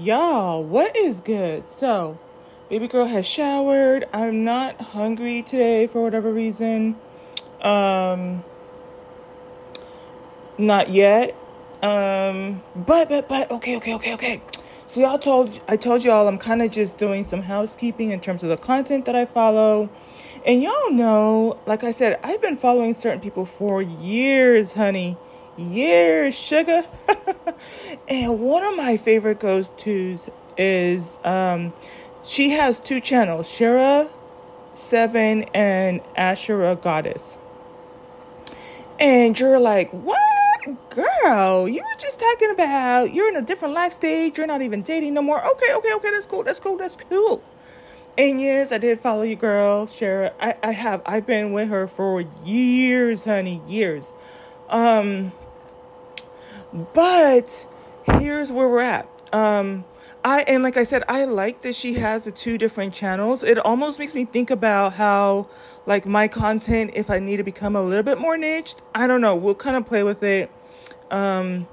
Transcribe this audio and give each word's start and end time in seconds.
Y'all, 0.00 0.64
what 0.64 0.96
is 0.96 1.20
good? 1.20 1.68
So, 1.68 2.18
baby 2.70 2.88
girl 2.88 3.04
has 3.04 3.26
showered. 3.26 4.08
I'm 4.14 4.44
not 4.44 4.80
hungry 4.80 5.42
today 5.42 5.86
for 5.86 6.02
whatever 6.02 6.32
reason. 6.32 6.96
Um, 7.60 8.42
not 10.56 10.88
yet. 10.88 11.36
Um, 11.82 12.62
but 12.74 13.10
but 13.10 13.28
but 13.28 13.50
okay, 13.50 13.76
okay, 13.76 13.94
okay, 13.96 14.14
okay. 14.14 14.42
So 14.86 15.02
y'all 15.02 15.18
told 15.18 15.62
I 15.68 15.76
told 15.76 16.02
y'all 16.02 16.26
I'm 16.28 16.38
kind 16.38 16.62
of 16.62 16.70
just 16.70 16.96
doing 16.96 17.22
some 17.22 17.42
housekeeping 17.42 18.10
in 18.10 18.20
terms 18.20 18.42
of 18.42 18.48
the 18.48 18.56
content 18.56 19.04
that 19.04 19.14
I 19.14 19.26
follow. 19.26 19.90
And 20.46 20.62
y'all 20.62 20.90
know, 20.90 21.60
like 21.66 21.84
I 21.84 21.90
said, 21.90 22.18
I've 22.24 22.40
been 22.40 22.56
following 22.56 22.94
certain 22.94 23.20
people 23.20 23.44
for 23.44 23.82
years, 23.82 24.72
honey. 24.72 25.18
Years, 25.60 26.34
sugar. 26.34 26.82
and 28.08 28.40
one 28.40 28.62
of 28.62 28.76
my 28.76 28.96
favorite 28.96 29.40
go-tos 29.40 30.30
is 30.56 31.18
um 31.22 31.72
she 32.22 32.50
has 32.50 32.80
two 32.80 33.00
channels, 33.00 33.48
Shera 33.48 34.08
7 34.74 35.44
and 35.54 36.00
Ashera 36.16 36.80
Goddess. 36.80 37.36
And 38.98 39.38
you're 39.38 39.60
like, 39.60 39.90
what? 39.90 40.18
Girl, 40.90 41.68
you 41.68 41.82
were 41.82 41.98
just 41.98 42.20
talking 42.20 42.50
about 42.50 43.14
you're 43.14 43.28
in 43.28 43.36
a 43.36 43.42
different 43.42 43.74
life 43.74 43.92
stage. 43.92 44.38
You're 44.38 44.46
not 44.46 44.62
even 44.62 44.82
dating 44.82 45.14
no 45.14 45.22
more. 45.22 45.44
Okay, 45.52 45.74
okay, 45.74 45.92
okay. 45.94 46.10
That's 46.10 46.26
cool. 46.26 46.42
That's 46.42 46.60
cool. 46.60 46.76
That's 46.76 46.96
cool. 46.96 47.42
And 48.18 48.40
yes, 48.40 48.72
I 48.72 48.78
did 48.78 49.00
follow 49.00 49.22
you, 49.22 49.36
girl, 49.36 49.86
Shera. 49.86 50.32
I, 50.40 50.54
I 50.62 50.72
have. 50.72 51.00
I've 51.06 51.26
been 51.26 51.52
with 51.52 51.68
her 51.68 51.86
for 51.86 52.22
years, 52.44 53.24
honey, 53.24 53.62
years. 53.66 54.12
Um, 54.68 55.32
but 56.72 57.66
here's 58.04 58.50
where 58.52 58.68
we're 58.68 58.80
at. 58.80 59.08
Um, 59.32 59.84
I 60.24 60.42
and 60.42 60.62
like 60.62 60.76
I 60.76 60.84
said, 60.84 61.02
I 61.08 61.24
like 61.24 61.62
that 61.62 61.74
she 61.74 61.94
has 61.94 62.24
the 62.24 62.32
two 62.32 62.58
different 62.58 62.92
channels. 62.92 63.42
It 63.42 63.58
almost 63.58 63.98
makes 63.98 64.14
me 64.14 64.24
think 64.24 64.50
about 64.50 64.94
how 64.94 65.48
like 65.86 66.04
my 66.04 66.28
content 66.28 66.92
if 66.94 67.10
I 67.10 67.20
need 67.20 67.38
to 67.38 67.44
become 67.44 67.74
a 67.74 67.82
little 67.82 68.02
bit 68.02 68.18
more 68.18 68.36
niched. 68.36 68.82
I 68.94 69.06
don't 69.06 69.20
know. 69.20 69.34
We'll 69.34 69.54
kind 69.54 69.76
of 69.76 69.86
play 69.86 70.02
with 70.02 70.22
it. 70.22 70.50
Um 71.10 71.66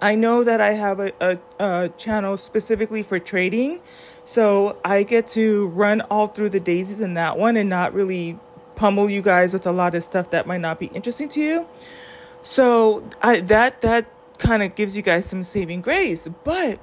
I 0.00 0.16
know 0.16 0.44
that 0.44 0.60
I 0.60 0.72
have 0.72 1.00
a, 1.00 1.12
a, 1.20 1.38
a 1.58 1.88
channel 1.96 2.36
specifically 2.36 3.02
for 3.02 3.18
trading. 3.18 3.80
So 4.24 4.76
I 4.84 5.02
get 5.02 5.26
to 5.28 5.68
run 5.68 6.02
all 6.02 6.26
through 6.26 6.50
the 6.50 6.60
daisies 6.60 7.00
in 7.00 7.14
that 7.14 7.38
one 7.38 7.56
and 7.56 7.68
not 7.68 7.94
really 7.94 8.38
pummel 8.74 9.08
you 9.08 9.22
guys 9.22 9.52
with 9.52 9.66
a 9.66 9.72
lot 9.72 9.94
of 9.94 10.02
stuff 10.04 10.30
that 10.30 10.46
might 10.46 10.60
not 10.60 10.78
be 10.78 10.86
interesting 10.86 11.28
to 11.30 11.40
you. 11.40 11.66
So 12.44 13.02
I 13.20 13.40
that 13.40 13.80
that 13.80 14.06
kind 14.38 14.62
of 14.62 14.74
gives 14.74 14.96
you 14.96 15.02
guys 15.02 15.26
some 15.26 15.42
saving 15.42 15.80
grace. 15.80 16.28
But 16.44 16.78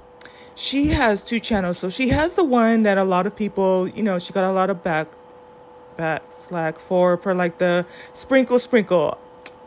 she 0.56 0.88
has 0.88 1.22
two 1.22 1.40
channels. 1.40 1.78
So 1.78 1.90
she 1.90 2.10
has 2.10 2.34
the 2.34 2.44
one 2.44 2.84
that 2.84 2.98
a 2.98 3.04
lot 3.04 3.26
of 3.26 3.36
people, 3.36 3.88
you 3.88 4.04
know, 4.04 4.20
she 4.20 4.34
got 4.34 4.44
a 4.44 4.52
lot 4.52 4.70
of 4.70 4.84
back 4.84 5.08
back 5.96 6.24
slack 6.34 6.80
for 6.80 7.16
for 7.16 7.34
like 7.34 7.60
the 7.60 7.86
sprinkle 8.12 8.60
sprinkle. 8.60 9.18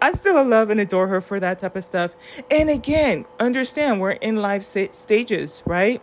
I 0.03 0.13
still 0.13 0.45
love 0.45 0.69
and 0.69 0.81
adore 0.81 1.07
her 1.07 1.21
for 1.21 1.41
that 1.41 1.61
type 1.61 1.77
of 1.77 1.85
stuff. 1.85 2.15
And 2.51 2.69
again, 2.69 3.25
understand 3.41 4.01
we're 4.01 4.11
in 4.11 4.37
life 4.37 4.63
stages, 4.63 5.63
right? 5.65 6.03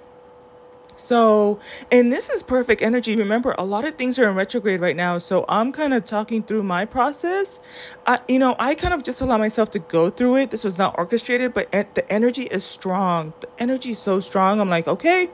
So, 0.95 1.59
and 1.91 2.11
this 2.11 2.29
is 2.29 2.43
perfect 2.43 2.81
energy. 2.81 3.15
Remember, 3.15 3.55
a 3.57 3.65
lot 3.65 3.85
of 3.85 3.95
things 3.95 4.19
are 4.19 4.29
in 4.29 4.35
retrograde 4.35 4.81
right 4.81 4.95
now. 4.95 5.17
So 5.17 5.45
I'm 5.49 5.71
kind 5.71 5.93
of 5.93 6.05
talking 6.05 6.43
through 6.43 6.63
my 6.63 6.85
process. 6.85 7.59
I, 8.05 8.19
you 8.27 8.39
know, 8.39 8.55
I 8.59 8.75
kind 8.75 8.93
of 8.93 9.03
just 9.03 9.21
allow 9.21 9.37
myself 9.37 9.71
to 9.71 9.79
go 9.79 10.09
through 10.09 10.37
it. 10.37 10.51
This 10.51 10.63
was 10.63 10.77
not 10.77 10.97
orchestrated, 10.97 11.53
but 11.53 11.71
the 11.71 12.05
energy 12.11 12.43
is 12.43 12.63
strong. 12.63 13.33
The 13.41 13.49
energy 13.57 13.91
is 13.91 13.99
so 13.99 14.19
strong. 14.19 14.59
I'm 14.59 14.69
like, 14.69 14.87
okay, 14.87 15.29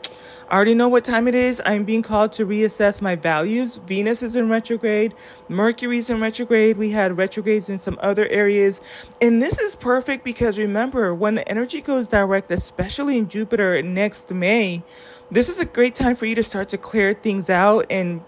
I 0.50 0.56
already 0.56 0.76
know 0.76 0.88
what 0.88 1.04
time 1.04 1.28
it 1.28 1.36
is. 1.36 1.62
I'm 1.66 1.84
being 1.84 2.02
called 2.02 2.32
to 2.34 2.46
reassess 2.46 3.02
my 3.02 3.16
values. 3.16 3.78
Venus 3.78 4.24
is 4.24 4.36
in 4.36 4.48
retrograde. 4.48 5.14
Mercury's 5.50 6.10
in 6.10 6.22
retrograde. 6.22 6.78
We 6.78 6.92
had 6.92 7.18
retrogrades 7.18 7.68
in 7.68 7.78
some 7.78 8.00
other 8.02 8.28
areas. 8.30 8.80
And 9.22 9.42
this 9.42 9.60
is 9.60 9.76
perfect 9.76 10.24
because 10.24 10.58
remember, 10.58 11.14
when 11.14 11.36
the 11.36 11.48
energy 11.50 11.82
goes 11.82 12.08
direct, 12.08 12.50
especially 12.50 13.18
in 13.18 13.28
Jupiter 13.28 13.82
next 13.82 14.32
May, 14.34 14.84
this 15.30 15.50
is 15.50 15.60
a 15.60 15.66
great 15.66 15.96
time 15.96 16.16
for 16.16 16.26
you 16.26 16.36
to 16.36 16.44
start 16.44 16.70
to 16.70 16.78
clear 16.78 17.14
things 17.14 17.50
out 17.50 17.86
and 17.90 18.22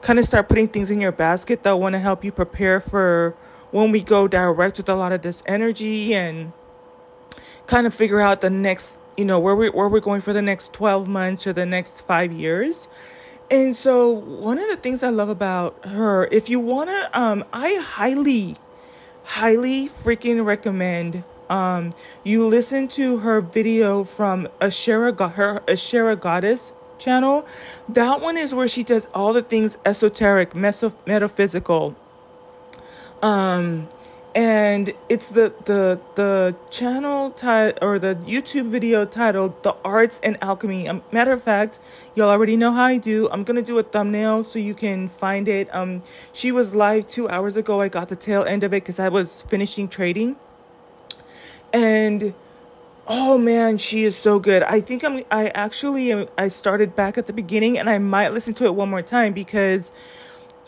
kind 0.00 0.18
of 0.18 0.24
start 0.24 0.48
putting 0.48 0.68
things 0.68 0.90
in 0.90 1.00
your 1.00 1.12
basket 1.12 1.62
that 1.62 1.72
want 1.72 1.94
to 1.94 1.98
help 1.98 2.24
you 2.24 2.32
prepare 2.32 2.80
for 2.80 3.36
when 3.70 3.90
we 3.90 4.02
go 4.02 4.28
direct 4.28 4.78
with 4.78 4.88
a 4.88 4.94
lot 4.94 5.12
of 5.12 5.22
this 5.22 5.42
energy 5.46 6.14
and 6.14 6.52
kind 7.66 7.86
of 7.86 7.94
figure 7.94 8.20
out 8.20 8.40
the 8.40 8.50
next, 8.50 8.98
you 9.16 9.24
know, 9.24 9.38
where 9.38 9.54
we 9.54 9.68
where 9.70 9.88
we're 9.88 10.00
going 10.00 10.20
for 10.20 10.32
the 10.32 10.42
next 10.42 10.72
12 10.72 11.08
months 11.08 11.46
or 11.46 11.52
the 11.52 11.66
next 11.66 12.00
5 12.02 12.32
years. 12.32 12.88
And 13.50 13.74
so 13.74 14.10
one 14.10 14.58
of 14.58 14.68
the 14.68 14.76
things 14.76 15.02
I 15.02 15.10
love 15.10 15.28
about 15.28 15.86
her, 15.86 16.26
if 16.30 16.48
you 16.48 16.60
want 16.60 16.90
to 16.90 17.18
um 17.18 17.44
I 17.52 17.74
highly 17.74 18.56
highly 19.24 19.88
freaking 19.88 20.44
recommend 20.44 21.24
um, 21.50 21.92
you 22.22 22.46
listen 22.46 22.88
to 22.88 23.18
her 23.18 23.40
video 23.40 24.04
from 24.04 24.48
Ashera, 24.60 25.32
her 25.32 25.60
Ashera 25.66 26.18
Goddess 26.18 26.72
channel. 26.98 27.46
That 27.88 28.20
one 28.20 28.36
is 28.36 28.54
where 28.54 28.68
she 28.68 28.82
does 28.82 29.08
all 29.14 29.32
the 29.32 29.42
things 29.42 29.76
esoteric, 29.84 30.52
meso- 30.52 30.94
metaphysical. 31.06 31.94
Um, 33.22 33.88
and 34.34 34.92
it's 35.08 35.28
the 35.28 35.54
the 35.64 36.00
the 36.16 36.56
channel 36.68 37.30
title 37.30 37.78
or 37.80 37.98
the 38.00 38.16
YouTube 38.26 38.66
video 38.66 39.04
titled 39.04 39.62
"The 39.62 39.76
Arts 39.84 40.20
and 40.24 40.36
Alchemy." 40.42 40.88
Um, 40.88 41.02
matter 41.12 41.32
of 41.32 41.42
fact, 41.42 41.78
y'all 42.16 42.30
already 42.30 42.56
know 42.56 42.72
how 42.72 42.84
I 42.84 42.96
do. 42.96 43.28
I'm 43.30 43.44
gonna 43.44 43.62
do 43.62 43.78
a 43.78 43.84
thumbnail 43.84 44.42
so 44.42 44.58
you 44.58 44.74
can 44.74 45.08
find 45.08 45.46
it. 45.46 45.72
Um, 45.72 46.02
she 46.32 46.50
was 46.50 46.74
live 46.74 47.06
two 47.06 47.28
hours 47.28 47.56
ago. 47.56 47.80
I 47.80 47.88
got 47.88 48.08
the 48.08 48.16
tail 48.16 48.42
end 48.42 48.64
of 48.64 48.72
it 48.72 48.82
because 48.82 48.98
I 48.98 49.08
was 49.08 49.42
finishing 49.42 49.88
trading 49.88 50.36
and 51.74 52.32
oh 53.06 53.36
man 53.36 53.76
she 53.76 54.04
is 54.04 54.16
so 54.16 54.38
good. 54.38 54.62
I 54.62 54.80
think 54.80 55.04
i'm 55.04 55.20
i 55.30 55.48
actually 55.48 56.26
i 56.38 56.48
started 56.48 56.96
back 56.96 57.18
at 57.18 57.26
the 57.26 57.34
beginning 57.34 57.78
and 57.78 57.90
i 57.90 57.98
might 57.98 58.28
listen 58.32 58.54
to 58.54 58.64
it 58.64 58.74
one 58.74 58.88
more 58.88 59.02
time 59.02 59.34
because 59.34 59.90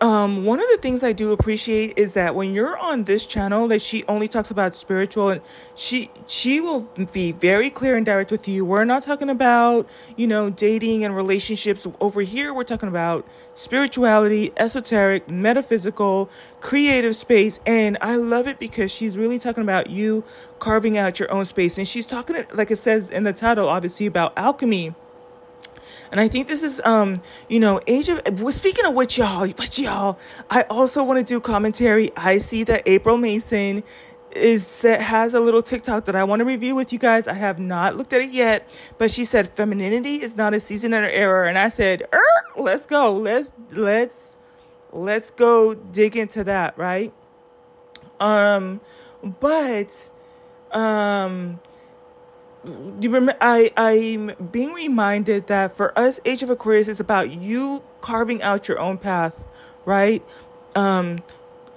um, 0.01 0.45
one 0.45 0.61
of 0.61 0.67
the 0.71 0.79
things 0.83 1.03
I 1.03 1.13
do 1.13 1.33
appreciate 1.33 1.97
is 1.97 2.13
that 2.15 2.35
when 2.35 2.53
you're 2.53 2.77
on 2.77 3.05
this 3.05 3.25
channel, 3.25 3.67
that 3.69 3.81
she 3.81 4.05
only 4.09 4.29
talks 4.29 4.51
about 4.51 4.77
spiritual, 4.77 5.31
and 5.31 5.41
she 5.75 6.11
she 6.27 6.61
will 6.61 6.83
be 7.13 7.33
very 7.33 7.71
clear 7.71 7.97
and 7.97 8.05
direct 8.05 8.31
with 8.31 8.47
you. 8.47 8.65
We're 8.65 8.85
not 8.85 9.03
talking 9.03 9.31
about 9.31 9.89
you 10.17 10.27
know 10.27 10.51
dating 10.51 11.05
and 11.05 11.17
relationships. 11.17 11.87
Over 12.01 12.21
here, 12.21 12.53
we're 12.53 12.65
talking 12.65 12.91
about 12.91 13.27
spirituality, 13.55 14.53
esoteric, 14.59 15.31
metaphysical, 15.31 16.29
creative 16.61 17.17
space, 17.17 17.59
and 17.65 17.97
I 18.03 18.17
love 18.17 18.47
it 18.49 18.59
because 18.59 18.91
she's 18.91 19.17
really 19.17 19.39
talking 19.39 19.63
about 19.63 19.89
you 19.89 20.25
carving 20.59 20.99
out 20.99 21.19
your 21.19 21.33
own 21.33 21.47
space, 21.47 21.79
and 21.79 21.89
she's 21.89 22.05
talking 22.05 22.37
like 22.53 22.71
it 22.71 22.77
says 22.79 23.09
in 23.09 23.23
the 23.23 23.33
title, 23.33 23.67
obviously 23.67 24.05
about 24.05 24.35
alchemy 24.37 24.95
and 26.11 26.21
I 26.21 26.29
think 26.29 26.49
this 26.49 26.63
is, 26.63 26.81
um, 26.85 27.17
you 27.49 27.61
know, 27.61 27.81
age 27.87 28.09
of, 28.09 28.21
speaking 28.55 28.85
of 28.85 28.95
which, 28.95 29.19
y'all, 29.19 29.51
but 29.57 29.79
y'all, 29.79 30.19
I 30.51 30.63
also 30.63 31.03
want 31.05 31.19
to 31.19 31.25
do 31.25 31.41
commentary. 31.41 32.13
I 32.17 32.39
see 32.39 32.65
that 32.65 32.83
April 32.87 33.19
Mason 33.19 33.83
is 34.37 34.83
has 34.83 35.35
a 35.35 35.41
little 35.41 35.63
TikTok 35.63 36.05
that 36.05 36.15
I 36.15 36.25
want 36.25 36.41
to 36.41 36.45
review 36.45 36.75
with 36.75 36.93
you 36.93 36.99
guys. 36.99 37.27
I 37.27 37.33
have 37.35 37.59
not 37.59 37.97
looked 37.97 38.13
at 38.13 38.21
it 38.21 38.31
yet, 38.31 38.71
but 38.99 39.11
she 39.11 39.25
said 39.25 39.49
femininity 39.49 40.23
is 40.23 40.37
not 40.37 40.55
a 40.55 40.61
season 40.61 40.95
or 40.95 41.05
error, 41.05 41.45
and 41.45 41.59
I 41.59 41.69
said, 41.69 42.03
er, 42.13 42.23
let's 42.57 42.87
go, 42.87 43.15
let's 43.15 43.53
let's 43.73 44.37
let's 44.93 45.31
go 45.31 45.75
dig 45.75 46.17
into 46.17 46.45
that, 46.45 46.77
right? 46.79 47.13
Um, 48.21 48.81
but 49.23 50.11
um 50.73 51.61
you 52.67 53.11
remember 53.11 53.35
I 53.41 53.71
I'm 53.77 54.33
being 54.51 54.73
reminded 54.73 55.47
that 55.47 55.77
for 55.77 55.97
us 55.99 56.21
Age 56.25 56.43
of 56.43 56.51
Aquarius 56.51 56.89
is 56.89 57.01
about 57.01 57.33
you 57.33 57.83
carving 58.01 58.43
out 58.43 58.69
your 58.69 58.79
own 58.79 58.99
path, 58.99 59.45
right? 59.85 60.25
Um 60.75 61.19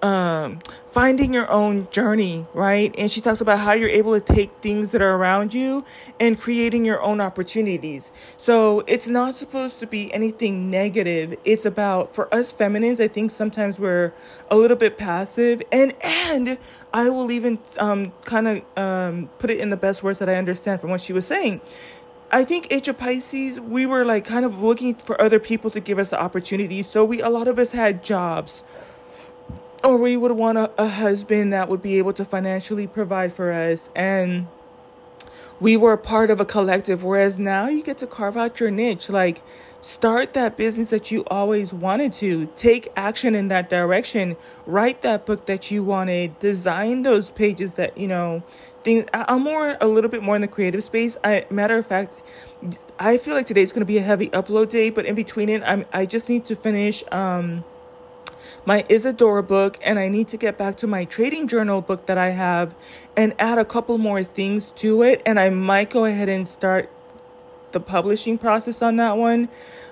um, 0.01 0.60
finding 0.88 1.34
your 1.34 1.50
own 1.51 1.88
journey, 1.92 2.46
right? 2.54 2.94
And 2.98 3.12
she 3.12 3.22
talks 3.22 3.42
about 3.42 3.60
how 3.60 3.74
you're 3.74 3.90
able 3.90 4.19
to 4.19 4.34
take 4.34 4.51
things 4.62 4.92
that 4.92 5.01
are 5.01 5.16
around 5.16 5.54
you 5.54 5.86
and 6.19 6.40
creating 6.40 6.86
your 6.86 7.01
own 7.01 7.22
opportunities. 7.22 8.12
So 8.38 8.84
it's 8.88 9.07
not 9.07 9.38
supposed 9.38 9.80
to 9.80 9.88
be 9.88 10.13
anything 10.13 10.69
negative. 10.69 11.38
It's 11.46 11.66
about 11.66 12.16
for 12.16 12.34
us 12.34 12.51
feminines. 12.51 13.00
I 13.00 13.07
think 13.07 13.31
sometimes 13.31 13.80
we're 13.80 14.13
a 14.50 14.56
little 14.56 14.78
bit 14.78 14.98
passive, 14.98 15.62
and 15.72 15.94
and 16.04 16.57
I 16.94 17.10
will 17.10 17.31
even 17.31 17.60
um, 17.78 18.13
kind 18.25 18.48
of 18.48 18.78
um, 18.78 19.30
put 19.40 19.50
it 19.50 19.60
in 19.60 19.69
the 19.69 19.78
best 19.78 20.04
words 20.04 20.19
that 20.19 20.30
I 20.30 20.36
understand 20.36 20.81
from 20.81 20.90
what 20.90 21.02
she 21.02 21.13
was 21.13 21.28
saying. 21.28 21.62
I 22.31 22.44
think 22.44 22.68
Age 22.72 22.88
of 22.88 23.00
Pisces, 23.00 23.60
we 23.60 23.88
were 23.88 24.06
like 24.06 24.24
kind 24.24 24.45
of 24.45 24.62
looking 24.62 24.94
for 24.94 25.19
other 25.19 25.40
people 25.40 25.72
to 25.72 25.80
give 25.80 25.98
us 25.98 26.10
the 26.10 26.22
opportunity. 26.22 26.84
So 26.84 27.04
we, 27.04 27.22
a 27.22 27.30
lot 27.30 27.48
of 27.48 27.57
us 27.57 27.72
had 27.72 28.04
jobs 28.04 28.62
or 29.84 29.98
we 29.98 30.18
would 30.18 30.31
want 30.31 30.58
a, 30.58 30.72
a 30.78 30.88
husband 30.88 31.54
that 31.54 31.70
would 31.70 31.81
be 31.81 31.98
able 31.98 32.14
to 32.14 32.26
financially 32.26 32.88
provide 32.88 33.34
for 33.34 33.52
us. 33.52 33.90
And 33.96 34.48
we 35.60 35.76
were 35.78 35.98
part 35.98 36.30
of 36.30 36.40
a 36.40 36.46
collective 36.46 37.04
whereas 37.04 37.38
now 37.38 37.68
you 37.68 37.84
get 37.84 37.98
to 38.00 38.08
carve 38.08 38.38
out 38.38 38.60
your 38.60 38.72
niche. 38.72 39.10
Like 39.10 39.42
start 39.81 40.34
that 40.34 40.58
business 40.58 40.90
that 40.90 41.12
you 41.12 41.24
always 41.28 41.74
wanted 41.74 42.14
to. 42.14 42.48
Take 42.56 42.90
action 42.96 43.36
in 43.36 43.48
that 43.50 43.70
direction. 43.70 44.36
Write 44.66 45.02
that 45.02 45.26
book 45.26 45.46
that 45.48 45.72
you 45.72 45.84
wanted. 45.84 46.40
Design 46.40 47.04
those 47.04 47.31
pages 47.31 47.76
that 47.76 47.98
you 47.98 48.08
know 48.08 48.44
things 48.84 49.06
i'm 49.14 49.44
more 49.44 49.78
a 49.81 49.88
little 49.88 50.10
bit 50.10 50.24
more 50.24 50.36
in 50.36 50.42
the 50.42 50.48
creative 50.48 50.84
space. 50.84 51.18
I 51.24 51.46
matter 51.50 51.78
of 51.78 51.86
fact 51.86 52.14
i 52.98 53.18
feel 53.18 53.36
like 53.36 53.46
today's 53.46 53.72
going 53.72 53.81
to 53.81 53.86
be 53.86 53.98
a 53.98 54.02
heavy 54.02 54.30
upload 54.30 54.70
day 54.70 54.90
but 54.90 55.06
in 55.06 55.16
between 55.16 55.50
it 55.50 55.62
i'm 55.64 55.86
i 55.94 56.06
just 56.06 56.30
need 56.30 56.46
to 56.46 56.56
finish 56.56 57.04
um 57.12 57.64
my 58.66 58.86
Isadora 58.90 59.44
book, 59.44 59.78
and 59.81 60.00
I 60.00 60.07
need 60.10 60.28
to 60.30 60.38
get 60.38 60.57
back 60.57 60.78
to 60.78 60.88
my 60.88 61.06
trading 61.06 61.48
journal 61.48 61.81
book 61.81 62.06
that 62.07 62.18
I 62.18 62.30
have 62.30 62.75
and 63.16 63.34
add 63.40 63.57
a 63.57 63.66
couple 63.66 63.98
more 63.98 64.24
things 64.24 64.72
to 64.78 65.04
it. 65.04 65.22
And 65.25 65.40
I 65.40 65.50
might 65.50 65.90
go 65.90 66.06
ahead 66.06 66.30
and 66.30 66.48
start 66.48 66.90
the 67.72 67.80
publishing 67.80 68.38
process 68.38 68.81
on 68.81 68.96
that 68.96 69.18
one. 69.18 69.50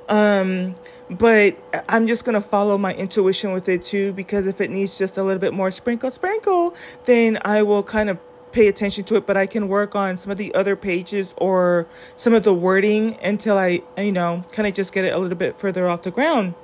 Um, 0.10 0.76
but 1.10 1.58
I'm 1.88 2.08
just 2.08 2.26
gonna 2.26 2.42
follow 2.42 2.78
my 2.78 2.94
intuition 2.94 3.52
with 3.52 3.70
it 3.70 3.84
too, 3.84 4.14
because 4.14 4.48
if 4.48 4.60
it 4.62 4.70
needs 4.70 4.98
just 4.98 5.18
a 5.18 5.24
little 5.24 5.40
bit 5.40 5.54
more 5.54 5.72
sprinkle, 5.72 6.12
sprinkle, 6.12 6.74
then 7.06 7.38
I 7.44 7.64
will 7.64 7.84
kind 7.84 8.10
of 8.10 8.18
pay 8.52 8.68
attention 8.68 9.04
to 9.04 9.16
it. 9.16 9.26
But 9.28 9.38
I 9.38 9.46
can 9.46 9.68
work 9.68 9.96
on 9.96 10.18
some 10.18 10.32
of 10.32 10.38
the 10.38 10.56
other 10.56 10.76
pages 10.76 11.36
or 11.38 11.88
some 12.16 12.34
of 12.34 12.44
the 12.44 12.54
wording 12.54 13.18
until 13.22 13.58
I, 13.58 13.82
you 13.98 14.12
know, 14.12 14.44
kind 14.52 14.68
of 14.68 14.74
just 14.74 14.92
get 14.94 15.06
it 15.06 15.14
a 15.14 15.18
little 15.18 15.38
bit 15.38 15.60
further 15.60 15.88
off 15.88 16.02
the 16.02 16.12
ground. 16.12 16.56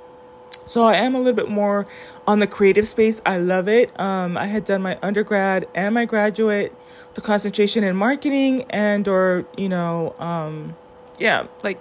So 0.64 0.84
I 0.84 0.94
am 0.94 1.14
a 1.14 1.18
little 1.18 1.34
bit 1.34 1.48
more 1.48 1.86
on 2.26 2.38
the 2.38 2.46
creative 2.46 2.88
space. 2.88 3.20
I 3.26 3.38
love 3.38 3.68
it. 3.68 3.98
Um, 4.00 4.36
I 4.36 4.46
had 4.46 4.64
done 4.64 4.82
my 4.82 4.98
undergrad 5.02 5.68
and 5.74 5.94
my 5.94 6.04
graduate, 6.04 6.74
the 7.14 7.20
concentration 7.20 7.84
in 7.84 7.96
marketing 7.96 8.64
and 8.70 9.06
or 9.06 9.46
you 9.56 9.68
know, 9.68 10.14
um, 10.18 10.76
yeah, 11.18 11.46
like, 11.62 11.80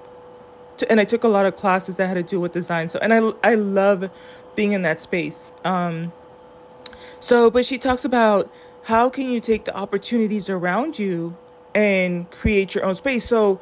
and 0.89 0.99
I 0.99 1.05
took 1.05 1.23
a 1.23 1.27
lot 1.27 1.45
of 1.45 1.55
classes 1.55 1.97
that 1.97 2.07
had 2.07 2.15
to 2.15 2.23
do 2.23 2.39
with 2.39 2.51
design. 2.51 2.87
So 2.87 2.99
and 3.01 3.13
I 3.13 3.31
I 3.43 3.55
love 3.55 4.09
being 4.55 4.73
in 4.73 4.81
that 4.83 4.99
space. 4.99 5.53
Um, 5.63 6.11
so, 7.19 7.49
but 7.49 7.65
she 7.65 7.77
talks 7.77 8.03
about 8.03 8.51
how 8.83 9.09
can 9.09 9.29
you 9.29 9.39
take 9.39 9.65
the 9.65 9.75
opportunities 9.75 10.49
around 10.49 10.99
you 10.99 11.37
and 11.73 12.29
create 12.31 12.75
your 12.75 12.85
own 12.85 12.95
space. 12.95 13.25
So 13.25 13.59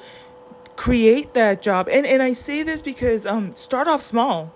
create 0.76 1.34
that 1.36 1.62
job. 1.62 1.88
And 1.92 2.06
and 2.06 2.24
I 2.24 2.34
say 2.34 2.64
this 2.64 2.82
because 2.82 3.26
um 3.26 3.56
start 3.56 3.88
off 3.88 4.02
small 4.02 4.52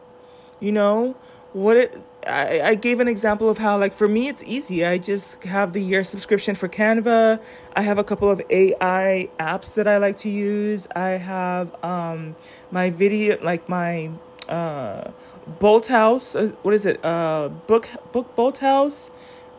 you 0.60 0.72
know? 0.72 1.16
What 1.54 1.78
it 1.78 2.04
I, 2.28 2.62
I 2.62 2.76
gave 2.76 3.00
an 3.00 3.08
example 3.08 3.50
of 3.50 3.58
how 3.58 3.78
like 3.78 3.94
for 3.94 4.08
me 4.08 4.28
it's 4.28 4.44
easy. 4.44 4.86
I 4.86 4.98
just 4.98 5.44
have 5.44 5.74
the 5.74 5.82
year 5.82 6.04
subscription 6.04 6.56
for 6.56 6.68
canva. 6.68 7.40
I 7.76 7.82
have 7.82 7.98
a 7.98 8.04
couple 8.04 8.30
of 8.30 8.42
ai 8.50 9.30
apps 9.40 9.74
that 9.76 9.88
i 9.88 9.98
like 9.98 10.18
to 10.20 10.30
use. 10.30 10.88
I 10.96 11.10
have 11.10 11.76
um 11.84 12.36
my 12.72 12.90
video 12.90 13.38
like 13.44 13.70
my 13.70 14.12
uh 14.50 15.12
bolt 15.60 15.88
house 15.88 16.36
uh, 16.36 16.52
what 16.64 16.74
is 16.74 16.86
it? 16.86 17.04
Uh 17.06 17.50
book 17.68 17.88
book 18.12 18.36
bolt 18.36 18.60
house 18.60 19.12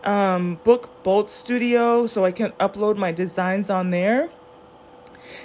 um 0.05 0.61
book 0.63 1.03
bolt 1.03 1.29
studio 1.31 2.07
so 2.07 2.25
i 2.25 2.31
can 2.31 2.53
upload 2.53 2.97
my 2.97 3.13
designs 3.13 3.71
on 3.71 3.91
there. 3.91 4.31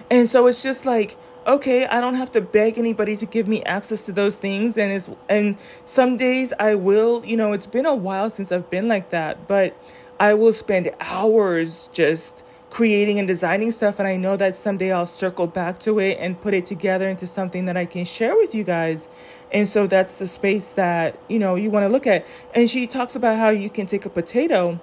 And 0.09 0.27
so 0.27 0.47
it's 0.47 0.61
just 0.61 0.85
like 0.85 1.17
okay, 1.45 1.85
I 1.85 2.01
don't 2.01 2.15
have 2.15 2.31
to 2.33 2.41
beg 2.41 2.77
anybody 2.77 3.17
to 3.17 3.25
give 3.25 3.47
me 3.47 3.63
access 3.63 4.05
to 4.05 4.11
those 4.11 4.35
things 4.35 4.77
and 4.77 4.91
is 4.91 5.09
and 5.29 5.57
some 5.85 6.17
days 6.17 6.53
I 6.59 6.75
will, 6.75 7.25
you 7.25 7.37
know, 7.37 7.53
it's 7.53 7.65
been 7.65 7.85
a 7.85 7.95
while 7.95 8.29
since 8.29 8.51
I've 8.51 8.69
been 8.69 8.87
like 8.87 9.09
that, 9.09 9.47
but 9.47 9.75
I 10.19 10.33
will 10.33 10.53
spend 10.53 10.91
hours 10.99 11.89
just 11.93 12.43
creating 12.69 13.19
and 13.19 13.27
designing 13.27 13.69
stuff 13.71 13.99
and 13.99 14.07
I 14.07 14.15
know 14.15 14.37
that 14.37 14.55
someday 14.55 14.91
I'll 14.91 15.07
circle 15.07 15.47
back 15.47 15.79
to 15.79 15.99
it 15.99 16.17
and 16.19 16.39
put 16.39 16.53
it 16.53 16.65
together 16.65 17.09
into 17.09 17.27
something 17.27 17.65
that 17.65 17.75
I 17.75 17.85
can 17.85 18.05
share 18.05 18.35
with 18.35 18.55
you 18.55 18.63
guys. 18.63 19.09
And 19.51 19.67
so 19.67 19.87
that's 19.87 20.17
the 20.17 20.27
space 20.27 20.71
that, 20.73 21.19
you 21.27 21.39
know, 21.39 21.55
you 21.55 21.69
want 21.69 21.83
to 21.83 21.89
look 21.89 22.07
at. 22.07 22.25
And 22.55 22.69
she 22.69 22.87
talks 22.87 23.15
about 23.15 23.37
how 23.37 23.49
you 23.49 23.69
can 23.69 23.87
take 23.87 24.05
a 24.05 24.09
potato 24.09 24.79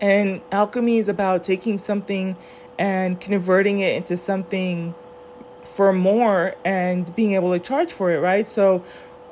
and 0.00 0.42
alchemy 0.50 0.98
is 0.98 1.08
about 1.08 1.44
taking 1.44 1.78
something 1.78 2.36
and 2.78 3.20
converting 3.20 3.78
it 3.80 3.96
into 3.96 4.16
something 4.16 4.94
for 5.64 5.92
more 5.92 6.54
and 6.64 7.14
being 7.14 7.32
able 7.32 7.52
to 7.52 7.58
charge 7.58 7.92
for 7.92 8.10
it, 8.10 8.18
right? 8.18 8.48
So 8.48 8.84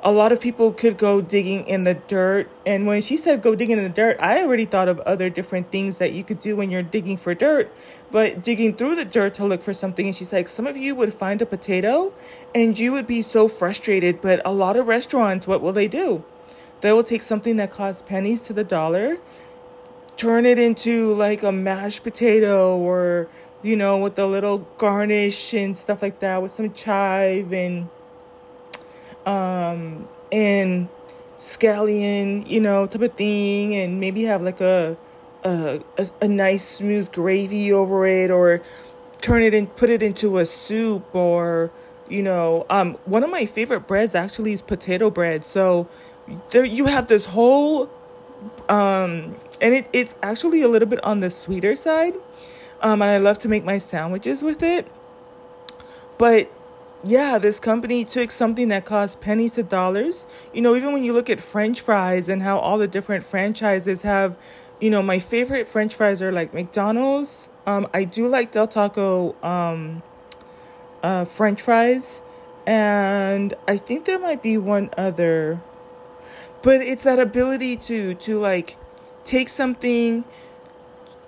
a 0.03 0.11
lot 0.11 0.31
of 0.31 0.41
people 0.41 0.73
could 0.73 0.97
go 0.97 1.21
digging 1.21 1.67
in 1.67 1.83
the 1.83 1.93
dirt. 1.93 2.49
And 2.65 2.87
when 2.87 3.01
she 3.01 3.17
said 3.17 3.41
go 3.41 3.55
digging 3.55 3.77
in 3.77 3.83
the 3.83 3.89
dirt, 3.89 4.17
I 4.19 4.41
already 4.41 4.65
thought 4.65 4.87
of 4.87 4.99
other 5.01 5.29
different 5.29 5.71
things 5.71 5.99
that 5.99 6.13
you 6.13 6.23
could 6.23 6.39
do 6.39 6.55
when 6.55 6.71
you're 6.71 6.81
digging 6.81 7.17
for 7.17 7.35
dirt, 7.35 7.71
but 8.11 8.43
digging 8.43 8.75
through 8.75 8.95
the 8.95 9.05
dirt 9.05 9.35
to 9.35 9.45
look 9.45 9.61
for 9.61 9.73
something. 9.73 10.07
And 10.07 10.15
she's 10.15 10.33
like, 10.33 10.49
some 10.49 10.65
of 10.65 10.75
you 10.75 10.95
would 10.95 11.13
find 11.13 11.41
a 11.41 11.45
potato 11.45 12.13
and 12.55 12.77
you 12.77 12.91
would 12.93 13.07
be 13.07 13.21
so 13.21 13.47
frustrated. 13.47 14.21
But 14.21 14.41
a 14.43 14.51
lot 14.51 14.75
of 14.75 14.87
restaurants, 14.87 15.45
what 15.45 15.61
will 15.61 15.73
they 15.73 15.87
do? 15.87 16.23
They 16.81 16.91
will 16.91 17.03
take 17.03 17.21
something 17.21 17.57
that 17.57 17.71
costs 17.71 18.01
pennies 18.01 18.41
to 18.41 18.53
the 18.53 18.63
dollar, 18.63 19.19
turn 20.17 20.47
it 20.47 20.57
into 20.57 21.13
like 21.13 21.43
a 21.43 21.51
mashed 21.51 22.03
potato 22.03 22.75
or 22.75 23.29
you 23.63 23.75
know, 23.75 23.97
with 23.97 24.17
a 24.19 24.25
little 24.25 24.59
garnish 24.77 25.53
and 25.53 25.75
stuff 25.75 26.01
like 26.01 26.19
that, 26.19 26.41
with 26.41 26.51
some 26.51 26.73
chive 26.73 27.53
and 27.53 27.89
um 29.25 30.07
and 30.31 30.87
scallion, 31.37 32.47
you 32.47 32.59
know, 32.59 32.87
type 32.87 33.01
of 33.01 33.13
thing, 33.13 33.75
and 33.75 33.99
maybe 33.99 34.23
have 34.23 34.41
like 34.41 34.61
a 34.61 34.97
a, 35.43 35.81
a, 35.97 36.09
a 36.21 36.27
nice 36.27 36.63
smooth 36.67 37.11
gravy 37.11 37.71
over 37.73 38.05
it, 38.05 38.31
or 38.31 38.61
turn 39.21 39.43
it 39.43 39.53
and 39.53 39.75
put 39.75 39.89
it 39.89 40.01
into 40.01 40.37
a 40.39 40.45
soup, 40.45 41.13
or 41.15 41.71
you 42.09 42.21
know, 42.23 42.65
um, 42.69 42.93
one 43.05 43.23
of 43.23 43.29
my 43.29 43.45
favorite 43.45 43.87
breads 43.87 44.15
actually 44.15 44.53
is 44.53 44.61
potato 44.61 45.09
bread. 45.09 45.45
So 45.45 45.87
there 46.49 46.65
you 46.65 46.85
have 46.85 47.07
this 47.07 47.25
whole 47.27 47.89
um 48.69 49.35
and 49.61 49.73
it, 49.75 49.87
it's 49.93 50.15
actually 50.23 50.61
a 50.61 50.67
little 50.67 50.87
bit 50.87 51.03
on 51.03 51.19
the 51.19 51.29
sweeter 51.29 51.75
side 51.75 52.15
um, 52.81 53.01
and 53.01 53.11
I 53.11 53.17
love 53.17 53.37
to 53.39 53.49
make 53.49 53.63
my 53.63 53.77
sandwiches 53.77 54.43
with 54.43 54.61
it. 54.61 54.87
But 56.17 56.51
yeah, 57.03 57.37
this 57.37 57.59
company 57.59 58.05
took 58.05 58.31
something 58.31 58.67
that 58.67 58.85
cost 58.85 59.21
pennies 59.21 59.53
to 59.53 59.63
dollars. 59.63 60.25
You 60.53 60.61
know, 60.61 60.75
even 60.75 60.93
when 60.93 61.03
you 61.03 61.13
look 61.13 61.29
at 61.29 61.39
French 61.39 61.81
fries 61.81 62.29
and 62.29 62.43
how 62.43 62.59
all 62.59 62.77
the 62.77 62.87
different 62.87 63.23
franchises 63.23 64.03
have, 64.03 64.35
you 64.79 64.89
know, 64.89 65.01
my 65.01 65.19
favorite 65.19 65.67
French 65.67 65.95
fries 65.95 66.21
are 66.21 66.31
like 66.31 66.53
McDonald's. 66.53 67.49
Um, 67.65 67.87
I 67.93 68.03
do 68.03 68.27
like 68.27 68.51
Del 68.51 68.67
Taco 68.67 69.35
um, 69.43 70.01
uh, 71.03 71.25
French 71.25 71.61
fries, 71.61 72.21
and 72.65 73.53
I 73.67 73.77
think 73.77 74.05
there 74.05 74.19
might 74.19 74.41
be 74.41 74.57
one 74.57 74.89
other. 74.97 75.61
But 76.63 76.81
it's 76.81 77.03
that 77.03 77.19
ability 77.19 77.77
to 77.77 78.13
to 78.15 78.39
like 78.39 78.77
take 79.23 79.49
something 79.49 80.23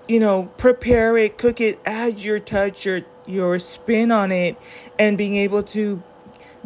you 0.07 0.19
know, 0.19 0.51
prepare 0.57 1.17
it, 1.17 1.37
cook 1.37 1.61
it, 1.61 1.79
add 1.85 2.19
your 2.19 2.39
touch, 2.39 2.85
your 2.85 3.01
your 3.25 3.57
spin 3.59 4.11
on 4.11 4.31
it, 4.31 4.57
and 4.99 5.17
being 5.17 5.35
able 5.35 5.63
to 5.63 6.03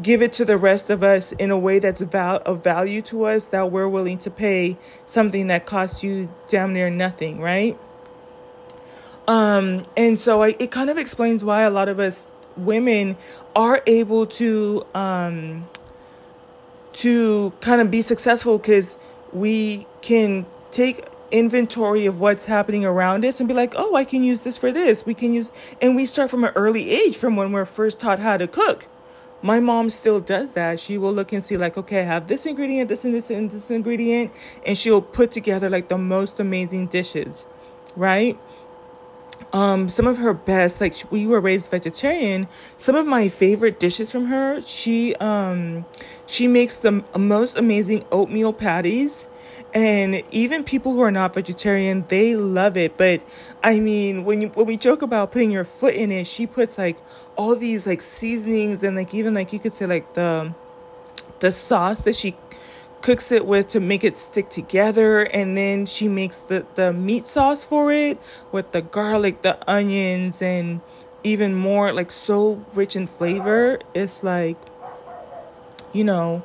give 0.01 0.21
it 0.21 0.33
to 0.33 0.45
the 0.45 0.57
rest 0.57 0.89
of 0.89 1.03
us 1.03 1.31
in 1.33 1.51
a 1.51 1.57
way 1.57 1.79
that's 1.79 2.01
val- 2.01 2.41
of 2.45 2.63
value 2.63 3.01
to 3.01 3.25
us 3.25 3.49
that 3.49 3.71
we're 3.71 3.87
willing 3.87 4.17
to 4.19 4.29
pay 4.29 4.77
something 5.05 5.47
that 5.47 5.65
costs 5.65 6.03
you 6.03 6.29
damn 6.47 6.73
near 6.73 6.89
nothing, 6.89 7.39
right? 7.39 7.77
Um, 9.27 9.85
and 9.95 10.17
so 10.19 10.43
I, 10.43 10.55
it 10.59 10.71
kind 10.71 10.89
of 10.89 10.97
explains 10.97 11.43
why 11.43 11.63
a 11.63 11.69
lot 11.69 11.89
of 11.89 11.99
us 11.99 12.25
women 12.55 13.17
are 13.55 13.81
able 13.85 14.25
to 14.25 14.85
um, 14.93 15.67
to 16.93 17.51
kind 17.61 17.81
of 17.81 17.91
be 17.91 18.01
successful 18.01 18.57
because 18.57 18.97
we 19.33 19.85
can 20.01 20.45
take 20.71 21.05
inventory 21.31 22.05
of 22.05 22.19
what's 22.19 22.45
happening 22.45 22.85
around 22.85 23.25
us 23.25 23.39
and 23.39 23.47
be 23.47 23.53
like, 23.53 23.73
oh, 23.75 23.95
I 23.95 24.03
can 24.03 24.23
use 24.23 24.43
this 24.43 24.57
for 24.57 24.71
this. 24.71 25.05
We 25.05 25.13
can 25.13 25.33
use, 25.33 25.49
and 25.81 25.95
we 25.95 26.05
start 26.05 26.29
from 26.29 26.43
an 26.43 26.51
early 26.55 26.91
age, 26.91 27.17
from 27.17 27.35
when 27.35 27.51
we're 27.51 27.65
first 27.65 27.99
taught 27.99 28.19
how 28.19 28.37
to 28.37 28.47
cook. 28.47 28.87
My 29.41 29.59
mom 29.59 29.89
still 29.89 30.19
does 30.19 30.53
that. 30.55 30.79
She 30.79 30.97
will 30.97 31.13
look 31.13 31.31
and 31.31 31.43
see, 31.43 31.57
like, 31.57 31.77
okay, 31.77 32.01
I 32.01 32.05
have 32.05 32.27
this 32.27 32.45
ingredient, 32.45 32.89
this 32.89 33.05
and 33.05 33.13
this 33.13 33.29
and 33.29 33.51
this 33.51 33.69
ingredient, 33.69 34.31
and 34.65 34.77
she'll 34.77 35.01
put 35.01 35.31
together 35.31 35.69
like 35.69 35.89
the 35.89 35.97
most 35.97 36.39
amazing 36.39 36.87
dishes, 36.87 37.45
right? 37.95 38.37
um 39.53 39.87
some 39.87 40.07
of 40.07 40.17
her 40.17 40.33
best 40.33 40.81
like 40.81 40.95
we 41.09 41.25
were 41.25 41.39
raised 41.39 41.69
vegetarian 41.69 42.47
some 42.77 42.95
of 42.95 43.05
my 43.05 43.29
favorite 43.29 43.79
dishes 43.79 44.11
from 44.11 44.25
her 44.25 44.61
she 44.61 45.15
um 45.15 45.85
she 46.25 46.47
makes 46.47 46.77
the 46.77 47.03
most 47.17 47.55
amazing 47.55 48.03
oatmeal 48.11 48.51
patties 48.51 49.27
and 49.73 50.23
even 50.31 50.63
people 50.63 50.93
who 50.93 51.01
are 51.01 51.11
not 51.11 51.33
vegetarian 51.33 52.05
they 52.07 52.35
love 52.35 52.77
it 52.77 52.97
but 52.97 53.21
i 53.63 53.79
mean 53.79 54.23
when 54.23 54.41
you 54.41 54.47
when 54.49 54.65
we 54.65 54.77
joke 54.77 55.01
about 55.01 55.31
putting 55.31 55.51
your 55.51 55.65
foot 55.65 55.93
in 55.93 56.11
it 56.11 56.25
she 56.25 56.47
puts 56.47 56.77
like 56.77 56.97
all 57.35 57.55
these 57.55 57.85
like 57.85 58.01
seasonings 58.01 58.83
and 58.83 58.95
like 58.95 59.13
even 59.13 59.33
like 59.33 59.51
you 59.51 59.59
could 59.59 59.73
say 59.73 59.85
like 59.85 60.13
the 60.13 60.53
the 61.39 61.51
sauce 61.51 62.01
that 62.03 62.15
she 62.15 62.35
cooks 63.01 63.31
it 63.31 63.45
with 63.45 63.67
to 63.67 63.79
make 63.79 64.03
it 64.03 64.17
stick 64.17 64.49
together 64.49 65.21
and 65.21 65.55
then 65.55 65.85
she 65.85 66.07
makes 66.07 66.39
the 66.39 66.65
the 66.75 66.91
meat 66.91 67.27
sauce 67.27 67.63
for 67.63 67.91
it 67.91 68.19
with 68.51 68.71
the 68.71 68.81
garlic 68.81 69.43
the 69.43 69.57
onions 69.69 70.41
and 70.41 70.81
even 71.27 71.53
more 71.53 71.91
like 71.91 72.11
so 72.11 72.65
rich 72.73 72.95
in 72.95 73.07
flavor. 73.07 73.79
It's 73.93 74.23
like, 74.23 74.57
you 75.93 76.03
know, 76.03 76.43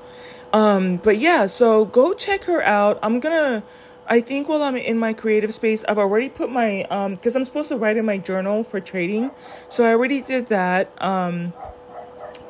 um, 0.53 0.97
but 0.97 1.19
yeah, 1.19 1.47
so 1.47 1.85
go 1.85 2.13
check 2.15 2.45
her 2.45 2.63
out. 2.63 2.99
I'm 3.03 3.21
gonna 3.21 3.63
I 4.07 4.21
think 4.21 4.49
while 4.49 4.63
I'm 4.63 4.77
in 4.77 4.99
my 4.99 5.13
creative 5.13 5.55
space, 5.55 5.85
I've 5.89 5.99
already 5.99 6.29
put 6.29 6.51
my 6.51 6.83
um 6.85 7.15
because 7.15 7.37
I'm 7.37 7.45
supposed 7.45 7.69
to 7.69 7.77
write 7.77 7.97
in 7.97 8.05
my 8.05 8.19
journal 8.19 8.65
for 8.65 8.81
trading. 8.81 9.31
So 9.69 9.85
I 9.85 9.91
already 9.91 10.21
did 10.21 10.47
that. 10.49 10.93
Um 11.03 11.53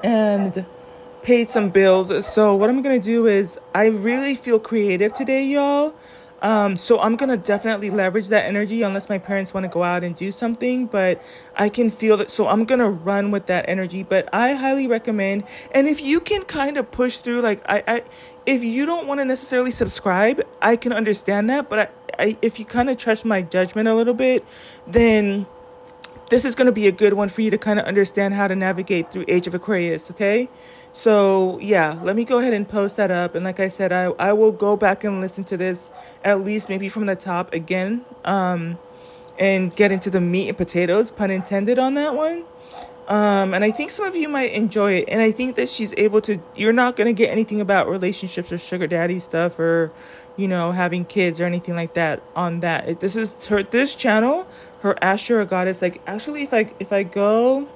and 0.02 0.66
paid 1.22 1.50
some 1.50 1.70
bills. 1.70 2.26
So 2.26 2.56
what 2.56 2.68
I'm 2.68 2.82
gonna 2.82 2.98
do 2.98 3.26
is 3.26 3.58
I 3.74 3.86
really 3.86 4.34
feel 4.34 4.58
creative 4.58 5.12
today, 5.12 5.44
y'all. 5.44 5.94
Um, 6.42 6.74
so 6.74 6.98
I'm 7.00 7.14
gonna 7.14 7.36
definitely 7.36 7.88
leverage 7.90 8.28
that 8.28 8.46
energy 8.46 8.82
unless 8.82 9.08
my 9.08 9.18
parents 9.18 9.54
want 9.54 9.64
to 9.64 9.68
go 9.68 9.84
out 9.84 10.02
and 10.02 10.14
do 10.14 10.32
something, 10.32 10.86
but 10.86 11.22
I 11.56 11.68
can 11.68 11.88
feel 11.88 12.16
that. 12.16 12.30
So 12.30 12.48
I'm 12.48 12.64
gonna 12.64 12.90
run 12.90 13.30
with 13.30 13.46
that 13.46 13.68
energy. 13.68 14.02
But 14.02 14.28
I 14.32 14.54
highly 14.54 14.88
recommend, 14.88 15.44
and 15.70 15.88
if 15.88 16.02
you 16.02 16.18
can 16.20 16.42
kind 16.42 16.76
of 16.76 16.90
push 16.90 17.18
through, 17.18 17.42
like 17.42 17.62
I, 17.68 17.82
I 17.86 18.02
if 18.44 18.62
you 18.64 18.84
don't 18.84 19.06
want 19.06 19.20
to 19.20 19.24
necessarily 19.24 19.70
subscribe, 19.70 20.42
I 20.60 20.74
can 20.74 20.92
understand 20.92 21.48
that. 21.48 21.70
But 21.70 21.78
I, 22.18 22.24
I 22.24 22.38
if 22.42 22.58
you 22.58 22.64
kind 22.64 22.90
of 22.90 22.96
trust 22.96 23.24
my 23.24 23.42
judgment 23.42 23.86
a 23.88 23.94
little 23.94 24.14
bit, 24.14 24.44
then 24.86 25.46
this 26.32 26.46
is 26.46 26.54
going 26.54 26.64
to 26.64 26.72
be 26.72 26.86
a 26.86 26.92
good 26.92 27.12
one 27.12 27.28
for 27.28 27.42
you 27.42 27.50
to 27.50 27.58
kind 27.58 27.78
of 27.78 27.84
understand 27.84 28.32
how 28.32 28.48
to 28.48 28.56
navigate 28.56 29.12
through 29.12 29.22
Age 29.28 29.46
of 29.46 29.52
Aquarius, 29.52 30.10
okay? 30.10 30.48
So, 30.94 31.58
yeah, 31.60 32.00
let 32.02 32.16
me 32.16 32.24
go 32.24 32.38
ahead 32.38 32.54
and 32.54 32.66
post 32.66 32.96
that 32.96 33.10
up. 33.10 33.34
And 33.34 33.44
like 33.44 33.60
I 33.60 33.68
said, 33.68 33.92
I, 33.92 34.04
I 34.18 34.32
will 34.32 34.50
go 34.50 34.74
back 34.74 35.04
and 35.04 35.20
listen 35.20 35.44
to 35.44 35.58
this 35.58 35.90
at 36.24 36.40
least 36.40 36.70
maybe 36.70 36.88
from 36.88 37.04
the 37.04 37.16
top 37.16 37.52
again 37.52 38.06
um, 38.24 38.78
and 39.38 39.76
get 39.76 39.92
into 39.92 40.08
the 40.08 40.22
meat 40.22 40.48
and 40.48 40.56
potatoes, 40.56 41.10
pun 41.10 41.30
intended, 41.30 41.78
on 41.78 41.92
that 41.94 42.14
one. 42.14 42.44
Um, 43.08 43.52
and 43.52 43.64
I 43.64 43.70
think 43.70 43.90
some 43.90 44.06
of 44.06 44.14
you 44.14 44.28
might 44.28 44.52
enjoy 44.52 44.92
it. 44.92 45.08
And 45.08 45.20
I 45.20 45.32
think 45.32 45.56
that 45.56 45.68
she's 45.68 45.92
able 45.96 46.20
to, 46.22 46.38
you're 46.54 46.72
not 46.72 46.96
going 46.96 47.08
to 47.08 47.12
get 47.12 47.30
anything 47.30 47.60
about 47.60 47.88
relationships 47.88 48.52
or 48.52 48.58
sugar 48.58 48.86
daddy 48.86 49.18
stuff 49.18 49.58
or, 49.58 49.92
you 50.36 50.48
know, 50.48 50.72
having 50.72 51.04
kids 51.04 51.40
or 51.40 51.44
anything 51.44 51.74
like 51.74 51.94
that 51.94 52.22
on 52.34 52.60
that. 52.60 53.00
This 53.00 53.16
is 53.16 53.46
her, 53.46 53.62
this 53.62 53.94
channel, 53.96 54.46
her 54.80 54.94
Ashera 55.02 55.48
Goddess. 55.48 55.82
Like, 55.82 56.00
actually, 56.06 56.42
if 56.42 56.54
I, 56.54 56.72
if 56.78 56.92
I 56.92 57.02
go 57.02 57.68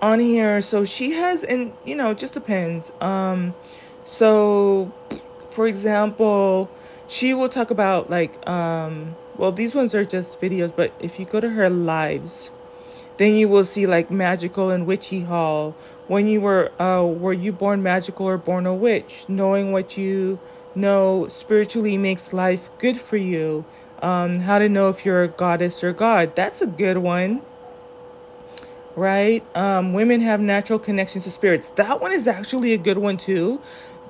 on 0.00 0.20
here, 0.20 0.60
so 0.60 0.84
she 0.84 1.12
has, 1.12 1.42
and, 1.42 1.72
you 1.84 1.96
know, 1.96 2.14
just 2.14 2.34
depends. 2.34 2.92
Um, 3.00 3.54
so, 4.04 4.92
for 5.50 5.66
example, 5.66 6.70
she 7.06 7.34
will 7.34 7.48
talk 7.48 7.70
about 7.70 8.08
like, 8.08 8.46
um, 8.48 9.16
well, 9.36 9.52
these 9.52 9.74
ones 9.74 9.94
are 9.94 10.04
just 10.04 10.40
videos, 10.40 10.74
but 10.74 10.92
if 11.00 11.18
you 11.18 11.26
go 11.26 11.40
to 11.40 11.50
her 11.50 11.68
lives, 11.68 12.50
then 13.16 13.34
you 13.34 13.48
will 13.48 13.64
see 13.64 13.86
like 13.86 14.10
magical 14.10 14.70
and 14.70 14.86
witchy 14.86 15.22
hall. 15.22 15.76
When 16.06 16.26
you 16.26 16.40
were 16.40 16.72
uh 16.80 17.04
were 17.04 17.32
you 17.32 17.52
born 17.52 17.82
magical 17.82 18.26
or 18.26 18.38
born 18.38 18.66
a 18.66 18.74
witch? 18.74 19.24
Knowing 19.28 19.72
what 19.72 19.96
you 19.96 20.38
know 20.74 21.28
spiritually 21.28 21.96
makes 21.96 22.32
life 22.32 22.68
good 22.78 23.00
for 23.00 23.16
you. 23.16 23.64
Um, 24.02 24.40
how 24.40 24.58
to 24.58 24.68
know 24.68 24.88
if 24.90 25.04
you're 25.04 25.22
a 25.22 25.28
goddess 25.28 25.82
or 25.82 25.92
god. 25.92 26.36
That's 26.36 26.60
a 26.60 26.66
good 26.66 26.98
one. 26.98 27.42
Right? 28.96 29.44
Um, 29.56 29.92
women 29.92 30.20
have 30.20 30.40
natural 30.40 30.78
connections 30.78 31.24
to 31.24 31.30
spirits. 31.30 31.68
That 31.68 32.00
one 32.00 32.12
is 32.12 32.28
actually 32.28 32.74
a 32.74 32.78
good 32.78 32.98
one 32.98 33.16
too. 33.16 33.60